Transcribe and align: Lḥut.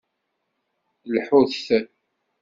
Lḥut. 1.15 1.57